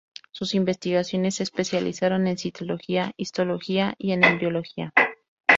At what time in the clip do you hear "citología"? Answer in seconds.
2.39-3.13